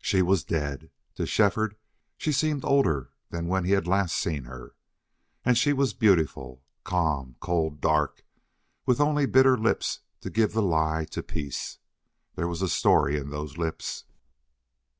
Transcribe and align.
She 0.00 0.20
was 0.20 0.42
dead. 0.42 0.90
To 1.14 1.26
Shefford 1.26 1.76
she 2.18 2.32
seemed 2.32 2.64
older 2.64 3.12
than 3.30 3.46
when 3.46 3.62
he 3.62 3.70
had 3.70 3.86
last 3.86 4.16
seen 4.16 4.46
her. 4.46 4.74
And 5.44 5.56
she 5.56 5.72
was 5.72 5.94
beautiful. 5.94 6.64
Calm, 6.82 7.36
cold, 7.38 7.80
dark, 7.80 8.24
with 8.84 9.00
only 9.00 9.26
bitter 9.26 9.56
lips 9.56 10.00
to 10.22 10.28
give 10.30 10.54
the 10.54 10.60
lie 10.62 11.04
to 11.12 11.22
peace! 11.22 11.78
There 12.34 12.48
was 12.48 12.62
a 12.62 12.68
story 12.68 13.16
in 13.16 13.30
those 13.30 13.56
lips. 13.56 14.06